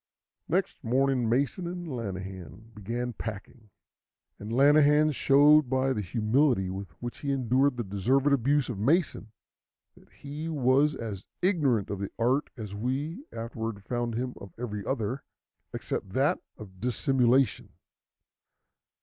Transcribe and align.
Next 0.47 0.83
morning 0.83 1.29
Mason 1.29 1.67
and 1.67 1.87
Lanahan 1.87 2.71
began 2.73 3.13
packing, 3.13 3.69
and 4.39 4.51
Lanahan 4.51 5.11
showed 5.13 5.69
by 5.69 5.93
the 5.93 6.01
humility 6.01 6.71
with 6.71 6.89
which 7.03 7.19
he 7.19 7.31
endured 7.31 7.77
the 7.77 7.83
deserved 7.83 8.25
abuse 8.25 8.67
of 8.67 8.79
Mason 8.79 9.31
that 9.95 10.09
he 10.11 10.49
was 10.49 10.95
as 10.95 11.27
ignorant 11.43 11.91
of 11.91 11.99
the 11.99 12.09
art 12.17 12.49
as 12.57 12.73
we 12.73 13.25
afterward 13.31 13.83
found 13.83 14.15
him 14.15 14.33
of 14.41 14.53
every 14.57 14.83
other, 14.83 15.21
except 15.71 16.13
that 16.13 16.39
of 16.57 16.81
dissimulation. 16.81 17.69